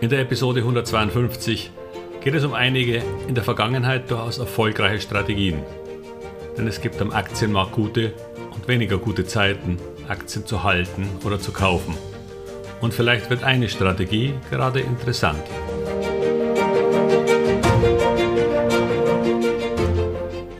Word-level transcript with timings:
In 0.00 0.10
der 0.10 0.20
Episode 0.20 0.60
152 0.60 1.72
geht 2.20 2.32
es 2.32 2.44
um 2.44 2.54
einige 2.54 3.02
in 3.26 3.34
der 3.34 3.42
Vergangenheit 3.42 4.08
durchaus 4.08 4.38
erfolgreiche 4.38 5.00
Strategien. 5.00 5.64
Denn 6.56 6.68
es 6.68 6.80
gibt 6.80 7.02
am 7.02 7.10
Aktienmarkt 7.10 7.72
gute 7.72 8.12
und 8.54 8.68
weniger 8.68 8.98
gute 8.98 9.26
Zeiten, 9.26 9.76
Aktien 10.06 10.46
zu 10.46 10.62
halten 10.62 11.08
oder 11.24 11.40
zu 11.40 11.50
kaufen. 11.50 11.96
Und 12.80 12.94
vielleicht 12.94 13.28
wird 13.28 13.42
eine 13.42 13.68
Strategie 13.68 14.34
gerade 14.52 14.78
interessant. 14.78 15.42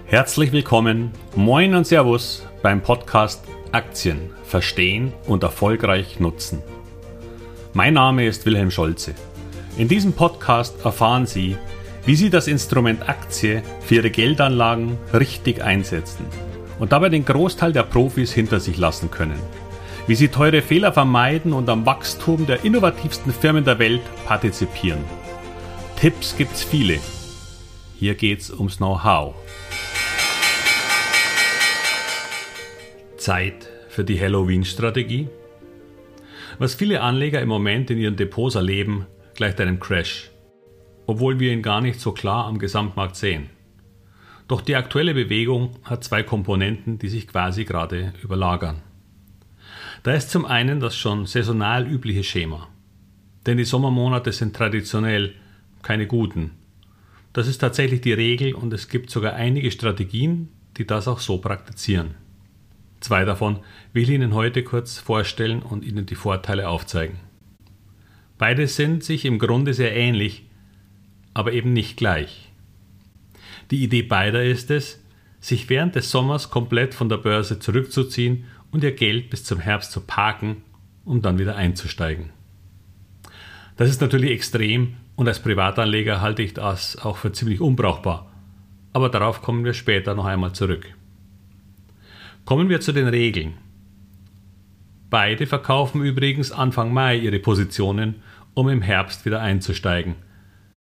Herzlich 0.06 0.50
willkommen, 0.50 1.12
moin 1.36 1.76
und 1.76 1.86
Servus 1.86 2.44
beim 2.60 2.82
Podcast 2.82 3.44
Aktien 3.70 4.30
verstehen 4.42 5.12
und 5.28 5.44
erfolgreich 5.44 6.18
nutzen. 6.18 6.60
Mein 7.72 7.94
Name 7.94 8.26
ist 8.26 8.44
Wilhelm 8.44 8.72
Scholze. 8.72 9.14
In 9.78 9.86
diesem 9.86 10.12
Podcast 10.12 10.84
erfahren 10.84 11.24
Sie, 11.24 11.56
wie 12.04 12.16
Sie 12.16 12.30
das 12.30 12.48
Instrument 12.48 13.08
Aktie 13.08 13.62
für 13.80 13.94
Ihre 13.94 14.10
Geldanlagen 14.10 14.98
richtig 15.14 15.62
einsetzen 15.62 16.26
und 16.80 16.90
dabei 16.90 17.10
den 17.10 17.24
Großteil 17.24 17.72
der 17.72 17.84
Profis 17.84 18.32
hinter 18.32 18.58
sich 18.58 18.76
lassen 18.76 19.08
können. 19.12 19.38
Wie 20.08 20.16
Sie 20.16 20.26
teure 20.26 20.62
Fehler 20.62 20.92
vermeiden 20.92 21.52
und 21.52 21.68
am 21.68 21.86
Wachstum 21.86 22.44
der 22.44 22.64
innovativsten 22.64 23.32
Firmen 23.32 23.64
der 23.64 23.78
Welt 23.78 24.00
partizipieren. 24.26 25.04
Tipps 25.94 26.36
gibt's 26.36 26.64
viele. 26.64 26.98
Hier 28.00 28.16
geht's 28.16 28.50
ums 28.50 28.78
Know-how. 28.78 29.36
Zeit 33.16 33.68
für 33.90 34.02
die 34.02 34.20
Halloween-Strategie? 34.20 35.28
Was 36.58 36.74
viele 36.74 37.00
Anleger 37.00 37.40
im 37.40 37.48
Moment 37.48 37.92
in 37.92 37.98
ihren 37.98 38.16
Depots 38.16 38.56
erleben, 38.56 39.06
gleicht 39.38 39.60
einem 39.60 39.78
Crash, 39.78 40.32
obwohl 41.06 41.38
wir 41.38 41.52
ihn 41.52 41.62
gar 41.62 41.80
nicht 41.80 42.00
so 42.00 42.10
klar 42.10 42.46
am 42.46 42.58
Gesamtmarkt 42.58 43.14
sehen. 43.14 43.50
Doch 44.48 44.60
die 44.60 44.74
aktuelle 44.74 45.14
Bewegung 45.14 45.76
hat 45.84 46.02
zwei 46.02 46.24
Komponenten, 46.24 46.98
die 46.98 47.08
sich 47.08 47.28
quasi 47.28 47.64
gerade 47.64 48.12
überlagern. 48.20 48.82
Da 50.02 50.12
ist 50.12 50.30
zum 50.30 50.44
einen 50.44 50.80
das 50.80 50.96
schon 50.96 51.24
saisonal 51.26 51.86
übliche 51.86 52.24
Schema. 52.24 52.68
Denn 53.46 53.58
die 53.58 53.64
Sommermonate 53.64 54.32
sind 54.32 54.56
traditionell 54.56 55.34
keine 55.82 56.08
guten. 56.08 56.50
Das 57.32 57.46
ist 57.46 57.58
tatsächlich 57.58 58.00
die 58.00 58.14
Regel 58.14 58.54
und 58.54 58.72
es 58.72 58.88
gibt 58.88 59.08
sogar 59.08 59.34
einige 59.34 59.70
Strategien, 59.70 60.48
die 60.78 60.86
das 60.86 61.06
auch 61.06 61.20
so 61.20 61.38
praktizieren. 61.38 62.16
Zwei 62.98 63.24
davon 63.24 63.60
will 63.92 64.02
ich 64.02 64.10
Ihnen 64.10 64.34
heute 64.34 64.64
kurz 64.64 64.98
vorstellen 64.98 65.62
und 65.62 65.84
Ihnen 65.84 66.06
die 66.06 66.16
Vorteile 66.16 66.68
aufzeigen. 66.68 67.27
Beide 68.38 68.68
sind 68.68 69.02
sich 69.02 69.24
im 69.24 69.38
Grunde 69.38 69.74
sehr 69.74 69.94
ähnlich, 69.94 70.46
aber 71.34 71.52
eben 71.52 71.72
nicht 71.72 71.96
gleich. 71.96 72.48
Die 73.70 73.82
Idee 73.82 74.02
beider 74.02 74.44
ist 74.44 74.70
es, 74.70 75.02
sich 75.40 75.68
während 75.68 75.94
des 75.94 76.10
Sommers 76.10 76.50
komplett 76.50 76.94
von 76.94 77.08
der 77.08 77.18
Börse 77.18 77.58
zurückzuziehen 77.58 78.44
und 78.70 78.84
ihr 78.84 78.92
Geld 78.92 79.30
bis 79.30 79.44
zum 79.44 79.60
Herbst 79.60 79.92
zu 79.92 80.00
parken, 80.00 80.62
um 81.04 81.20
dann 81.20 81.38
wieder 81.38 81.56
einzusteigen. 81.56 82.30
Das 83.76 83.88
ist 83.88 84.00
natürlich 84.00 84.30
extrem 84.30 84.94
und 85.16 85.28
als 85.28 85.40
Privatanleger 85.40 86.20
halte 86.20 86.42
ich 86.42 86.54
das 86.54 86.96
auch 86.96 87.16
für 87.16 87.32
ziemlich 87.32 87.60
unbrauchbar, 87.60 88.32
aber 88.92 89.08
darauf 89.08 89.42
kommen 89.42 89.64
wir 89.64 89.74
später 89.74 90.14
noch 90.14 90.26
einmal 90.26 90.52
zurück. 90.52 90.86
Kommen 92.44 92.68
wir 92.68 92.80
zu 92.80 92.92
den 92.92 93.08
Regeln. 93.08 93.54
Beide 95.10 95.46
verkaufen 95.46 96.02
übrigens 96.02 96.52
Anfang 96.52 96.92
Mai 96.92 97.16
ihre 97.16 97.38
Positionen, 97.38 98.16
um 98.54 98.68
im 98.68 98.82
Herbst 98.82 99.24
wieder 99.24 99.40
einzusteigen. 99.40 100.16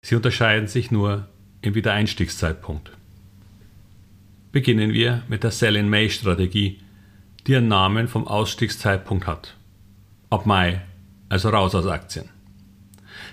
Sie 0.01 0.15
unterscheiden 0.15 0.67
sich 0.67 0.91
nur 0.91 1.27
im 1.61 1.75
Wiedereinstiegszeitpunkt. 1.75 2.91
Beginnen 4.51 4.93
wir 4.93 5.23
mit 5.27 5.43
der 5.43 5.51
Sell-in-May-Strategie, 5.51 6.79
die 7.47 7.51
ihren 7.51 7.67
Namen 7.67 8.07
vom 8.07 8.27
Ausstiegszeitpunkt 8.27 9.25
hat. 9.25 9.55
Ab 10.29 10.45
Mai, 10.45 10.81
also 11.29 11.49
raus 11.49 11.73
aus 11.73 11.87
Aktien. 11.87 12.29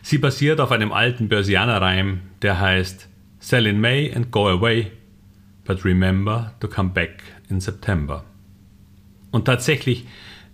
Sie 0.03 0.19
basiert 0.19 0.61
auf 0.61 0.71
einem 0.71 0.93
alten 0.93 1.29
Börsianerreim, 1.29 2.21
der 2.43 2.61
heißt 2.61 3.09
Sell 3.41 3.67
in 3.67 3.81
May 3.81 4.13
and 4.15 4.31
go 4.31 4.49
away, 4.49 4.91
but 5.65 5.85
remember 5.85 6.55
to 6.61 6.69
come 6.69 6.91
back 6.91 7.23
in 7.51 7.61
September. 7.61 8.25
Und 9.31 9.45
tatsächlich 9.45 10.07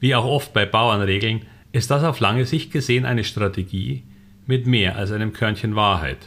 wie 0.04 0.14
auch 0.14 0.26
oft 0.26 0.52
bei 0.52 0.66
Bauernregeln 0.66 1.46
ist 1.72 1.90
das 1.90 2.04
auf 2.04 2.20
lange 2.20 2.44
Sicht 2.44 2.70
gesehen 2.70 3.06
eine 3.06 3.24
Strategie 3.24 4.02
mit 4.44 4.66
mehr 4.66 4.96
als 4.96 5.10
einem 5.12 5.32
Körnchen 5.32 5.76
Wahrheit. 5.76 6.18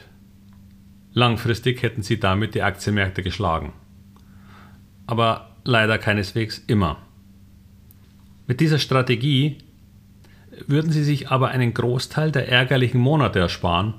Langfristig 1.14 1.84
hätten 1.84 2.02
sie 2.02 2.20
damit 2.20 2.56
die 2.56 2.64
Aktienmärkte 2.64 3.22
geschlagen. 3.22 3.74
Aber 5.06 5.58
leider 5.64 6.00
keineswegs 6.00 6.58
immer. 6.66 6.98
Mit 8.48 8.62
dieser 8.62 8.80
Strategie 8.80 9.60
würden 10.66 10.92
sie 10.92 11.04
sich 11.04 11.30
aber 11.30 11.50
einen 11.50 11.76
Großteil 11.76 12.32
der 12.32 12.50
ärgerlichen 12.50 13.00
Monate 13.00 13.38
ersparen 13.38 13.94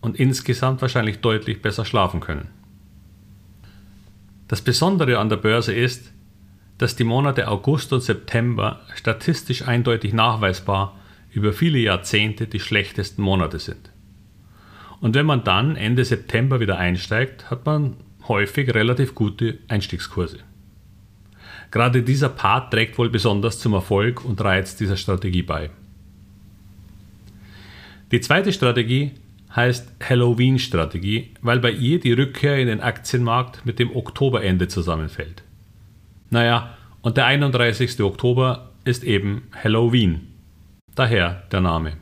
und 0.00 0.14
insgesamt 0.16 0.80
wahrscheinlich 0.80 1.18
deutlich 1.18 1.60
besser 1.60 1.84
schlafen 1.84 2.20
können. 2.20 2.46
Das 4.46 4.62
Besondere 4.62 5.18
an 5.18 5.28
der 5.28 5.38
Börse 5.38 5.74
ist, 5.74 6.12
dass 6.80 6.96
die 6.96 7.04
Monate 7.04 7.46
August 7.48 7.92
und 7.92 8.00
September 8.00 8.80
statistisch 8.94 9.68
eindeutig 9.68 10.14
nachweisbar 10.14 10.98
über 11.30 11.52
viele 11.52 11.78
Jahrzehnte 11.78 12.46
die 12.46 12.58
schlechtesten 12.58 13.20
Monate 13.20 13.58
sind. 13.58 13.90
Und 15.00 15.14
wenn 15.14 15.26
man 15.26 15.44
dann 15.44 15.76
Ende 15.76 16.06
September 16.06 16.58
wieder 16.58 16.78
einsteigt, 16.78 17.50
hat 17.50 17.66
man 17.66 17.98
häufig 18.28 18.74
relativ 18.74 19.14
gute 19.14 19.58
Einstiegskurse. 19.68 20.38
Gerade 21.70 22.02
dieser 22.02 22.30
Part 22.30 22.72
trägt 22.72 22.96
wohl 22.96 23.10
besonders 23.10 23.58
zum 23.58 23.74
Erfolg 23.74 24.24
und 24.24 24.40
Reiz 24.40 24.74
dieser 24.74 24.96
Strategie 24.96 25.42
bei. 25.42 25.68
Die 28.10 28.22
zweite 28.22 28.54
Strategie 28.54 29.12
heißt 29.54 29.92
Halloween-Strategie, 30.02 31.34
weil 31.42 31.60
bei 31.60 31.72
ihr 31.72 32.00
die 32.00 32.12
Rückkehr 32.12 32.58
in 32.58 32.68
den 32.68 32.80
Aktienmarkt 32.80 33.66
mit 33.66 33.78
dem 33.78 33.94
Oktoberende 33.94 34.66
zusammenfällt. 34.66 35.42
Naja, 36.30 36.74
und 37.02 37.16
der 37.16 37.26
31. 37.26 38.00
Oktober 38.00 38.70
ist 38.84 39.02
eben 39.02 39.48
Halloween. 39.52 40.28
Daher 40.94 41.42
der 41.50 41.60
Name. 41.60 41.94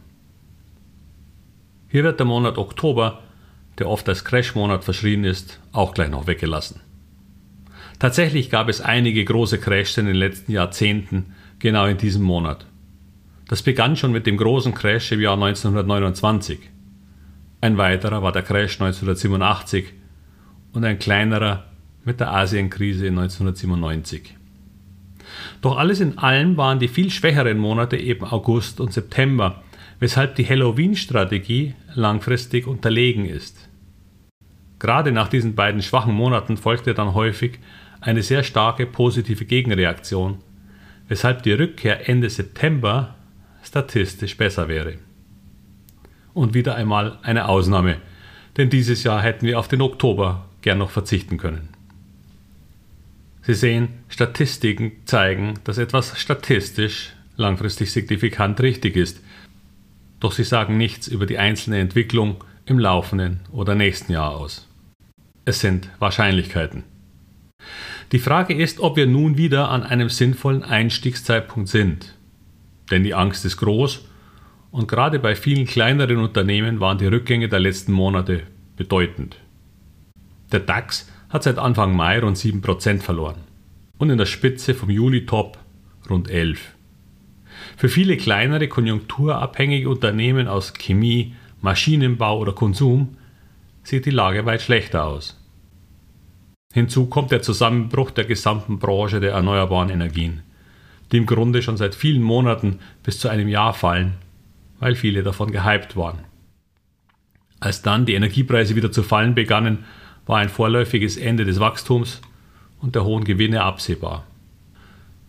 Hier 1.89 2.05
wird 2.05 2.19
der 2.21 2.27
Monat 2.27 2.59
Oktober, 2.59 3.23
der 3.79 3.89
oft 3.89 4.09
als 4.09 4.25
Crash-Monat 4.25 4.85
verschrien 4.85 5.25
ist, 5.25 5.61
auch 5.73 5.95
gleich 5.95 6.11
noch 6.11 6.27
weggelassen. 6.27 6.81
Tatsächlich 7.99 8.51
gab 8.51 8.69
es 8.69 8.81
einige 8.81 9.25
große 9.25 9.59
Crashs 9.59 9.97
in 9.97 10.07
den 10.07 10.15
letzten 10.15 10.53
Jahrzehnten 10.53 11.35
genau 11.59 11.87
in 11.87 11.97
diesem 11.97 12.23
Monat. 12.23 12.67
Das 13.49 13.63
begann 13.63 13.97
schon 13.97 14.13
mit 14.13 14.27
dem 14.27 14.37
großen 14.37 14.75
Crash 14.75 15.11
im 15.11 15.21
Jahr 15.21 15.35
1929. 15.35 16.59
Ein 17.63 17.79
weiterer 17.79 18.23
war 18.23 18.33
der 18.33 18.43
Crash 18.43 18.75
1987 18.81 19.95
und 20.73 20.85
ein 20.85 20.99
kleinerer 20.99 21.68
mit 22.09 22.21
der 22.21 22.33
Asienkrise 22.33 23.09
1997. 23.09 24.35
Doch 25.61 25.77
alles 25.77 26.01
in 26.01 26.17
allem 26.17 26.57
waren 26.57 26.79
die 26.79 26.89
viel 26.89 27.11
schwächeren 27.11 27.59
Monate 27.59 27.99
eben 27.99 28.25
August 28.25 28.81
und 28.81 28.95
September, 28.95 29.63
weshalb 30.01 30.35
die 30.35 30.49
Halloween-Strategie 30.49 31.75
langfristig 31.95 32.67
unterlegen 32.67 33.27
ist. 33.27 33.69
Gerade 34.79 35.13
nach 35.13 35.29
diesen 35.29 35.55
beiden 35.55 35.83
schwachen 35.83 36.15
Monaten 36.15 36.57
folgte 36.57 36.95
dann 36.95 37.13
häufig 37.13 37.59
eine 38.01 38.23
sehr 38.23 38.43
starke 38.43 38.87
positive 38.87 39.45
Gegenreaktion, 39.45 40.39
weshalb 41.09 41.43
die 41.43 41.53
Rückkehr 41.53 42.09
Ende 42.09 42.31
September 42.31 43.17
statistisch 43.63 44.35
besser 44.39 44.69
wäre. 44.69 44.95
Und 46.33 46.55
wieder 46.55 46.75
einmal 46.75 47.19
eine 47.23 47.49
Ausnahme, 47.49 47.97
denn 48.57 48.71
dieses 48.71 49.05
Jahr 49.05 49.21
hätten 49.21 49.45
wir 49.45 49.59
auf 49.59 49.69
den 49.69 49.83
Oktober 49.83 50.47
gern 50.63 50.79
noch 50.79 50.91
verzichten 50.91 51.37
können. 51.37 51.78
Sie 53.49 53.55
sehen, 53.55 53.89
Statistiken 54.11 54.93
zeigen, 55.07 55.55
dass 55.65 55.79
etwas 55.79 56.21
statistisch 56.21 57.15
langfristig 57.39 57.91
signifikant 57.91 58.61
richtig 58.61 58.95
ist, 58.95 59.23
doch 60.21 60.33
sie 60.33 60.45
sagen 60.45 60.77
nichts 60.77 61.09
über 61.09 61.25
die 61.25 61.39
einzelne 61.39 61.79
Entwicklung 61.79 62.45
im 62.67 62.79
laufenden 62.79 63.41
oder 63.51 63.75
nächsten 63.75 64.13
Jahr 64.13 64.37
aus. 64.37 64.69
Es 65.47 65.61
sind 65.61 65.89
Wahrscheinlichkeiten. 65.99 66.85
Die 68.13 68.19
Frage 68.19 68.53
ist, 68.53 68.81
ob 68.81 68.97
wir 68.97 69.07
nun 69.07 69.39
wieder 69.39 69.71
an 69.71 69.83
einem 69.83 70.11
sinnvollen 70.11 70.63
Einstiegszeitpunkt 70.63 71.71
sind. 71.71 72.19
Denn 72.91 73.03
die 73.03 73.15
Angst 73.15 73.47
ist 73.47 73.57
groß 73.57 74.05
und 74.73 74.89
gerade 74.89 75.19
bei 75.19 75.35
vielen 75.35 75.65
kleineren 75.65 76.19
Unternehmen 76.19 76.81
waren 76.81 76.99
die 76.99 77.07
Rückgänge 77.07 77.49
der 77.49 77.61
letzten 77.61 77.93
Monate 77.93 78.43
bedeutend. 78.77 79.39
Der 80.53 80.61
DAX 80.61 81.11
hat 81.29 81.43
seit 81.43 81.59
Anfang 81.59 81.95
Mai 81.95 82.19
rund 82.19 82.37
7% 82.37 83.01
verloren 83.01 83.45
und 83.99 84.11
in 84.11 84.19
der 84.19 84.27
Spitze 84.27 84.75
vom 84.75 84.91
Juli-Top 84.91 85.59
rund 86.09 86.31
11%. 86.31 86.59
Für 87.77 87.89
viele 87.89 88.17
kleinere 88.17 88.69
konjunkturabhängige 88.69 89.89
Unternehmen 89.89 90.49
aus 90.49 90.75
Chemie, 90.75 91.35
Maschinenbau 91.61 92.39
oder 92.39 92.53
Konsum 92.53 93.17
sieht 93.83 94.07
die 94.07 94.11
Lage 94.11 94.47
weit 94.47 94.63
schlechter 94.63 95.05
aus. 95.05 95.41
Hinzu 96.73 97.07
kommt 97.07 97.31
der 97.31 97.43
Zusammenbruch 97.43 98.11
der 98.11 98.25
gesamten 98.25 98.79
Branche 98.79 99.21
der 99.21 99.33
erneuerbaren 99.33 99.91
Energien, 99.91 100.43
die 101.11 101.17
im 101.17 101.27
Grunde 101.27 101.63
schon 101.63 101.77
seit 101.77 101.95
vielen 101.95 102.23
Monaten 102.23 102.79
bis 103.03 103.19
zu 103.19 103.29
einem 103.29 103.49
Jahr 103.49 103.75
fallen, 103.75 104.15
weil 104.79 104.95
viele 104.95 105.23
davon 105.23 105.51
gehypt 105.51 105.97
waren. 105.97 106.19
Als 107.61 107.83
dann 107.83 108.07
die 108.07 108.15
Energiepreise 108.15 108.77
wieder 108.77 108.93
zu 108.93 109.03
fallen 109.03 109.35
begannen, 109.35 109.85
war 110.29 110.39
ein 110.39 110.51
vorläufiges 110.51 111.17
Ende 111.17 111.45
des 111.45 111.59
Wachstums 111.59 112.21
und 112.81 112.95
der 112.95 113.05
hohen 113.05 113.25
Gewinne 113.25 113.63
absehbar. 113.63 114.25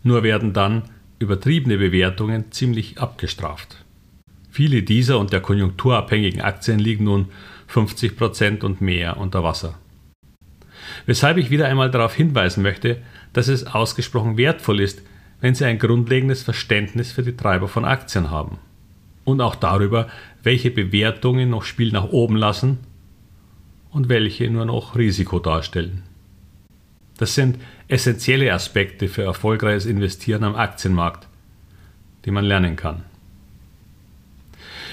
Nur 0.03 0.21
werden 0.23 0.53
dann 0.53 0.83
übertriebene 1.19 1.77
Bewertungen 1.77 2.51
ziemlich 2.51 2.99
abgestraft. 2.99 3.83
Viele 4.51 4.83
dieser 4.83 5.17
und 5.17 5.31
der 5.31 5.41
konjunkturabhängigen 5.41 6.41
Aktien 6.41 6.79
liegen 6.79 7.05
nun 7.05 7.29
50 7.67 8.17
Prozent 8.17 8.63
und 8.63 8.81
mehr 8.81 9.17
unter 9.17 9.43
Wasser. 9.43 9.79
Weshalb 11.05 11.37
ich 11.37 11.49
wieder 11.49 11.67
einmal 11.67 11.91
darauf 11.91 12.13
hinweisen 12.13 12.61
möchte, 12.61 13.01
dass 13.31 13.47
es 13.47 13.67
ausgesprochen 13.67 14.37
wertvoll 14.37 14.81
ist, 14.81 15.01
wenn 15.39 15.55
Sie 15.55 15.65
ein 15.65 15.79
grundlegendes 15.79 16.43
Verständnis 16.43 17.11
für 17.11 17.23
die 17.23 17.37
Treiber 17.37 17.69
von 17.69 17.85
Aktien 17.85 18.31
haben 18.31 18.57
und 19.23 19.39
auch 19.39 19.55
darüber, 19.55 20.07
welche 20.43 20.71
Bewertungen 20.71 21.49
noch 21.49 21.63
Spiel 21.63 21.91
nach 21.91 22.09
oben 22.09 22.35
lassen 22.35 22.79
und 23.91 24.09
welche 24.09 24.49
nur 24.49 24.65
noch 24.65 24.95
Risiko 24.95 25.39
darstellen. 25.39 26.03
Das 27.17 27.35
sind 27.35 27.57
essentielle 27.87 28.53
Aspekte 28.53 29.07
für 29.07 29.23
erfolgreiches 29.23 29.85
Investieren 29.85 30.43
am 30.43 30.55
Aktienmarkt, 30.55 31.27
die 32.25 32.31
man 32.31 32.45
lernen 32.45 32.75
kann. 32.75 33.03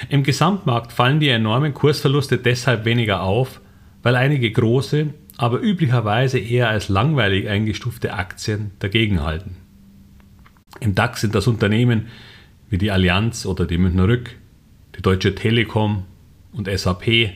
Im 0.08 0.22
Gesamtmarkt 0.22 0.92
fallen 0.92 1.20
die 1.20 1.28
enormen 1.28 1.72
Kursverluste 1.72 2.38
deshalb 2.38 2.84
weniger 2.84 3.22
auf, 3.22 3.60
weil 4.02 4.16
einige 4.16 4.50
große, 4.50 5.14
aber 5.36 5.60
üblicherweise 5.60 6.38
eher 6.38 6.68
als 6.68 6.88
langweilig 6.88 7.48
eingestufte 7.48 8.14
Aktien 8.14 8.72
dagegenhalten. 8.78 9.56
Im 10.80 10.94
DAX 10.94 11.22
sind 11.22 11.34
das 11.34 11.46
Unternehmen 11.46 12.08
wie 12.68 12.78
die 12.78 12.90
Allianz 12.90 13.46
oder 13.46 13.66
die 13.66 13.78
Münchner 13.78 14.08
Rück, 14.08 14.36
die 14.96 15.02
Deutsche 15.02 15.34
Telekom 15.34 16.04
und 16.52 16.68
SAP, 16.68 17.30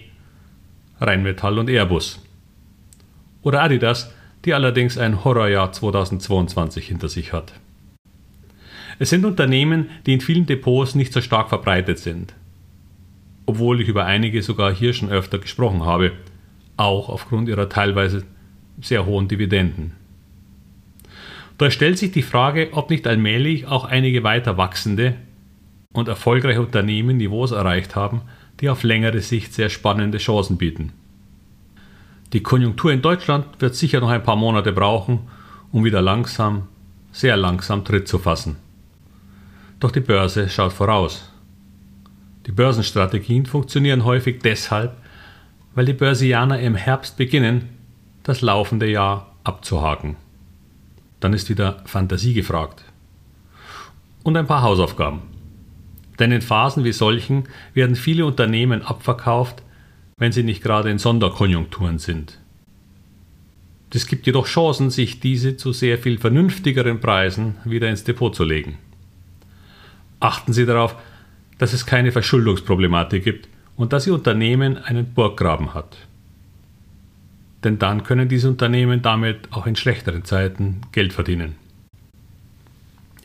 Rheinmetall 1.01 1.59
und 1.59 1.71
Airbus. 1.71 2.21
Oder 3.43 3.63
Adidas, 3.63 4.13
die 4.45 4.55
allerdings 4.55 4.99
ein 4.99 5.25
Horrorjahr 5.25 5.73
2022 5.73 6.87
hinter 6.87 7.09
sich 7.09 7.33
hat. 7.33 7.53
Es 8.99 9.09
sind 9.09 9.25
Unternehmen, 9.25 9.89
die 10.05 10.13
in 10.13 10.21
vielen 10.21 10.45
Depots 10.45 10.95
nicht 10.95 11.13
so 11.13 11.23
stark 11.23 11.49
verbreitet 11.49 11.99
sind, 11.99 12.35
obwohl 13.47 13.81
ich 13.81 13.89
über 13.89 14.05
einige 14.05 14.43
sogar 14.43 14.75
hier 14.75 14.93
schon 14.93 15.11
öfter 15.11 15.39
gesprochen 15.39 15.85
habe, 15.85 16.13
auch 16.77 17.09
aufgrund 17.09 17.49
ihrer 17.49 17.69
teilweise 17.69 18.25
sehr 18.83 19.07
hohen 19.07 19.29
Dividenden. 19.29 19.93
Da 21.57 21.71
stellt 21.71 21.99
sich 21.99 22.13
die 22.13 22.23
Frage, 22.23 22.71
ob 22.73 22.91
nicht 22.91 23.07
allmählich 23.07 23.67
auch 23.67 23.85
einige 23.85 24.23
weiter 24.23 24.57
wachsende 24.57 25.15
und 25.93 26.09
erfolgreiche 26.09 26.61
Unternehmen 26.61 27.17
Niveaus 27.17 27.53
erreicht 27.53 27.97
haben, 27.97 28.23
die 28.61 28.69
auf 28.69 28.83
längere 28.83 29.21
Sicht 29.21 29.55
sehr 29.55 29.71
spannende 29.71 30.19
Chancen 30.19 30.59
bieten. 30.59 30.93
Die 32.33 32.43
Konjunktur 32.43 32.93
in 32.93 33.03
Deutschland 33.03 33.47
wird 33.59 33.75
sicher 33.75 34.01
noch 34.01 34.11
ein 34.11 34.23
paar 34.23 34.37
Monate 34.37 34.73
brauchen, 34.73 35.21
um 35.73 35.85
wieder 35.85 36.03
langsam, 36.03 36.69
sehr 37.11 37.37
langsam 37.37 37.85
Tritt 37.85 38.07
zu 38.07 38.19
fassen. 38.19 38.57
Doch 39.81 39.91
die 39.91 40.01
Börse 40.01 40.49
schaut 40.49 40.73
voraus. 40.73 41.31
Die 42.47 42.53
Börsenstrategien 42.53 43.47
funktionieren 43.47 44.05
häufig 44.05 44.41
deshalb, 44.43 44.97
weil 45.75 45.87
die 45.87 45.93
Börsianer 45.93 46.61
im 46.61 46.75
Herbst 46.75 47.17
beginnen, 47.17 47.71
das 48.23 48.43
laufende 48.43 48.89
Jahr 48.89 49.35
abzuhaken. 49.45 50.17
Dann 51.21 51.33
ist 51.33 51.49
wieder 51.49 51.83
Fantasie 51.87 52.35
gefragt. 52.35 52.85
Und 54.23 54.37
ein 54.37 54.47
paar 54.47 54.63
Hausaufgaben. 54.63 55.23
Denn 56.21 56.31
in 56.31 56.43
Phasen 56.43 56.85
wie 56.85 56.93
solchen 56.93 57.49
werden 57.75 57.97
viele 57.97 58.25
Unternehmen 58.25 58.83
abverkauft, 58.83 59.63
wenn 60.19 60.31
sie 60.31 60.45
nicht 60.45 60.63
gerade 60.63 60.91
in 60.91 60.99
Sonderkonjunkturen 60.99 61.99
sind. 61.99 62.39
Es 63.93 64.07
gibt 64.07 64.27
jedoch 64.27 64.47
Chancen, 64.47 64.91
sich 64.91 65.19
diese 65.19 65.57
zu 65.57 65.73
sehr 65.73 65.99
viel 65.99 66.19
vernünftigeren 66.19 67.01
Preisen 67.01 67.57
wieder 67.65 67.89
ins 67.89 68.05
Depot 68.05 68.33
zu 68.33 68.45
legen. 68.45 68.79
Achten 70.21 70.53
Sie 70.53 70.67
darauf, 70.67 70.95
dass 71.59 71.73
es 71.73 71.87
keine 71.87 72.13
Verschuldungsproblematik 72.13 73.25
gibt 73.25 73.49
und 73.75 73.93
dass 73.93 74.07
Ihr 74.07 74.15
Unternehmen 74.15 74.79
einen 74.79 75.13
Burggraben 75.13 75.75
hat 75.75 75.97
denn 77.65 77.79
dann 77.79 78.05
können 78.05 78.29
diese 78.29 78.49
Unternehmen 78.49 79.03
damit 79.03 79.53
auch 79.53 79.67
in 79.67 79.77
schlechteren 79.77 80.25
Zeiten 80.25 80.81
Geld 80.93 81.13
verdienen. 81.13 81.57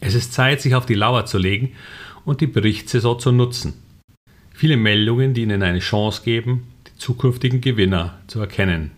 Es 0.02 0.14
ist 0.14 0.34
Zeit, 0.34 0.62
sich 0.62 0.76
auf 0.76 0.86
die 0.86 0.94
Lauer 0.94 1.26
zu 1.26 1.38
legen 1.38 1.72
und 2.26 2.42
die 2.42 2.48
Berichtssaison 2.48 3.20
zu 3.20 3.32
nutzen. 3.32 3.74
Viele 4.54 4.78
Meldungen, 4.78 5.34
die 5.34 5.44
Ihnen 5.44 5.64
eine 5.64 5.80
Chance 5.80 6.22
geben, 6.24 6.68
die 6.88 6.98
zukünftigen 6.98 7.62
Gewinner 7.62 8.20
zu 8.28 8.40
erkennen. 8.40 8.92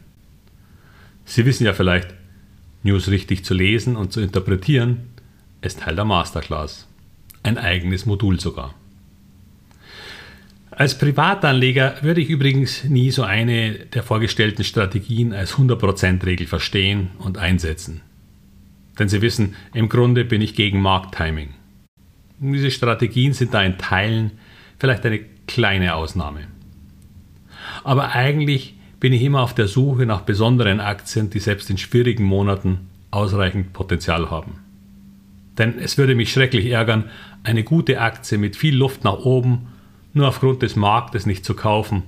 Sie 1.25 1.45
wissen 1.45 1.65
ja 1.65 1.73
vielleicht, 1.73 2.13
News 2.83 3.09
richtig 3.09 3.43
zu 3.43 3.53
lesen 3.53 3.95
und 3.95 4.13
zu 4.13 4.21
interpretieren, 4.21 5.09
ist 5.61 5.81
Teil 5.81 5.95
der 5.95 6.05
Masterclass. 6.05 6.87
Ein 7.43 7.57
eigenes 7.57 8.05
Modul 8.05 8.39
sogar. 8.39 8.73
Als 10.71 10.97
Privatanleger 10.97 11.95
würde 12.01 12.21
ich 12.21 12.29
übrigens 12.29 12.83
nie 12.83 13.09
so 13.09 13.23
eine 13.23 13.73
der 13.73 14.03
vorgestellten 14.03 14.63
Strategien 14.63 15.33
als 15.33 15.55
100%-Regel 15.55 16.45
verstehen 16.45 17.09
und 17.17 17.39
einsetzen. 17.39 18.01
Denn 18.99 19.09
Sie 19.09 19.23
wissen, 19.23 19.55
im 19.73 19.89
Grunde 19.89 20.23
bin 20.23 20.41
ich 20.41 20.53
gegen 20.53 20.79
Markttiming. 20.79 21.49
Diese 22.39 22.71
Strategien 22.71 23.33
sind 23.33 23.53
da 23.53 23.63
in 23.63 23.77
Teilen 23.77 24.31
vielleicht 24.79 25.05
eine 25.05 25.19
kleine 25.47 25.95
Ausnahme. 25.95 26.41
Aber 27.83 28.11
eigentlich 28.11 28.75
bin 28.99 29.13
ich 29.13 29.23
immer 29.23 29.41
auf 29.41 29.55
der 29.55 29.67
Suche 29.67 30.05
nach 30.05 30.21
besonderen 30.21 30.79
Aktien, 30.79 31.29
die 31.29 31.39
selbst 31.39 31.69
in 31.69 31.77
schwierigen 31.77 32.23
Monaten 32.23 32.89
ausreichend 33.11 33.73
Potenzial 33.73 34.29
haben. 34.29 34.59
Denn 35.57 35.79
es 35.79 35.97
würde 35.97 36.15
mich 36.15 36.31
schrecklich 36.31 36.67
ärgern, 36.67 37.05
eine 37.43 37.63
gute 37.63 37.99
Aktie 38.01 38.37
mit 38.37 38.55
viel 38.55 38.75
Luft 38.75 39.03
nach 39.03 39.19
oben 39.19 39.67
nur 40.13 40.27
aufgrund 40.27 40.61
des 40.61 40.75
Marktes 40.75 41.25
nicht 41.25 41.45
zu 41.45 41.55
kaufen 41.55 42.03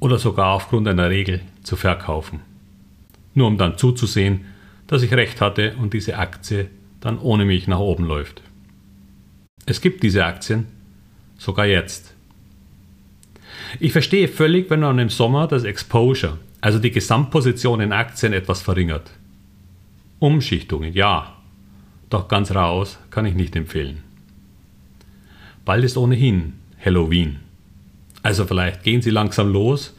oder 0.00 0.18
sogar 0.18 0.54
aufgrund 0.54 0.88
einer 0.88 1.10
Regel 1.10 1.40
zu 1.62 1.76
verkaufen. 1.76 2.40
Nur 3.34 3.46
um 3.46 3.58
dann 3.58 3.78
zuzusehen, 3.78 4.46
dass 4.86 5.02
ich 5.02 5.12
recht 5.12 5.40
hatte 5.40 5.74
und 5.76 5.92
diese 5.92 6.18
Aktie 6.18 6.68
dann 7.00 7.18
ohne 7.18 7.44
mich 7.44 7.68
nach 7.68 7.78
oben 7.78 8.04
läuft. 8.04 8.42
Es 9.66 9.80
gibt 9.80 10.02
diese 10.02 10.24
Aktien, 10.24 10.66
sogar 11.38 11.66
jetzt. 11.66 12.14
Ich 13.78 13.92
verstehe 13.92 14.28
völlig, 14.28 14.70
wenn 14.70 14.80
man 14.80 14.98
im 14.98 15.10
Sommer 15.10 15.46
das 15.46 15.64
Exposure, 15.64 16.38
also 16.60 16.78
die 16.78 16.90
Gesamtposition 16.90 17.80
in 17.80 17.92
Aktien 17.92 18.32
etwas 18.32 18.62
verringert. 18.62 19.10
Umschichtungen, 20.18 20.92
ja, 20.92 21.36
doch 22.10 22.28
ganz 22.28 22.50
raus 22.54 22.98
kann 23.10 23.26
ich 23.26 23.34
nicht 23.34 23.54
empfehlen. 23.54 24.02
Bald 25.64 25.84
ist 25.84 25.96
ohnehin 25.96 26.54
Halloween. 26.84 27.38
Also 28.22 28.44
vielleicht 28.44 28.82
gehen 28.82 29.02
Sie 29.02 29.10
langsam 29.10 29.52
los 29.52 29.96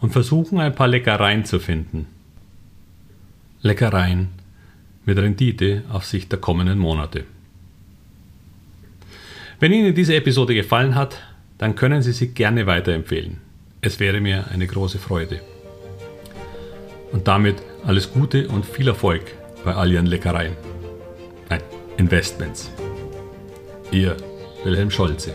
und 0.00 0.12
versuchen 0.12 0.60
ein 0.60 0.74
paar 0.74 0.88
Leckereien 0.88 1.44
zu 1.44 1.58
finden. 1.58 2.06
Leckereien 3.62 4.28
mit 5.04 5.18
Rendite 5.18 5.84
auf 5.88 6.04
Sicht 6.04 6.30
der 6.30 6.38
kommenden 6.38 6.78
Monate. 6.78 7.24
Wenn 9.60 9.72
Ihnen 9.72 9.92
diese 9.92 10.14
Episode 10.14 10.54
gefallen 10.54 10.94
hat, 10.94 11.20
dann 11.58 11.74
können 11.74 12.00
Sie 12.00 12.12
sie 12.12 12.28
gerne 12.28 12.66
weiterempfehlen. 12.66 13.38
Es 13.80 13.98
wäre 13.98 14.20
mir 14.20 14.46
eine 14.52 14.68
große 14.68 14.98
Freude. 14.98 15.40
Und 17.10 17.26
damit 17.26 17.56
alles 17.84 18.12
Gute 18.12 18.46
und 18.48 18.64
viel 18.64 18.86
Erfolg 18.86 19.22
bei 19.64 19.74
all 19.74 19.90
Ihren 19.90 20.06
Leckereien. 20.06 20.56
Nein, 21.50 21.62
Investments. 21.96 22.70
Ihr 23.90 24.16
Wilhelm 24.62 24.92
Scholze. 24.92 25.34